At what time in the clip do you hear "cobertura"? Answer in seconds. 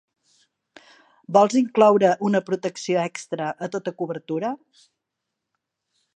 4.01-4.53